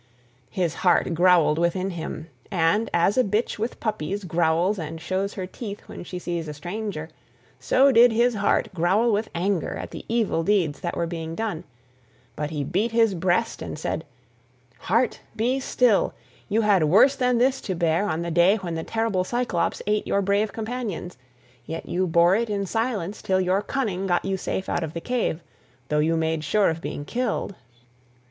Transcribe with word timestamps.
His 0.49 0.73
heart 0.73 1.13
growled 1.13 1.59
within 1.59 1.91
him, 1.91 2.25
and 2.49 2.89
as 2.91 3.19
a 3.19 3.23
bitch 3.23 3.59
with 3.59 3.79
puppies 3.79 4.23
growls 4.23 4.79
and 4.79 4.99
shows 4.99 5.35
her 5.35 5.45
teeth 5.45 5.81
when 5.85 6.03
she 6.03 6.17
sees 6.17 6.47
a 6.47 6.55
stranger, 6.55 7.07
so 7.59 7.91
did 7.91 8.11
his 8.11 8.33
heart 8.33 8.73
growl 8.73 9.11
with 9.13 9.29
anger 9.35 9.75
at 9.75 9.91
the 9.91 10.03
evil 10.09 10.41
deeds 10.41 10.79
that 10.79 10.97
were 10.97 11.05
being 11.05 11.35
done: 11.35 11.65
but 12.35 12.49
he 12.49 12.63
beat 12.63 12.91
his 12.91 13.13
breast 13.13 13.61
and 13.61 13.77
said, 13.77 14.03
"Heart, 14.79 15.19
be 15.35 15.59
still, 15.59 16.15
you 16.49 16.61
had 16.61 16.85
worse 16.85 17.15
than 17.15 17.37
this 17.37 17.61
to 17.61 17.75
bear 17.75 18.09
on 18.09 18.23
the 18.23 18.31
day 18.31 18.55
when 18.55 18.73
the 18.73 18.83
terrible 18.83 19.23
Cyclops 19.23 19.83
ate 19.85 20.07
your 20.07 20.23
brave 20.23 20.51
companions; 20.51 21.15
yet 21.67 21.87
you 21.87 22.07
bore 22.07 22.35
it 22.35 22.49
in 22.49 22.65
silence 22.65 23.21
till 23.21 23.39
your 23.39 23.61
cunning 23.61 24.07
got 24.07 24.25
you 24.25 24.35
safe 24.35 24.67
out 24.67 24.83
of 24.83 24.95
the 24.95 24.99
cave, 24.99 25.41
though 25.89 25.99
you 25.99 26.17
made 26.17 26.43
sure 26.43 26.69
of 26.71 26.81
being 26.81 27.05
killed." 27.05 27.53